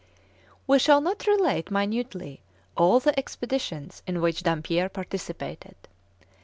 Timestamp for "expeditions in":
3.19-4.19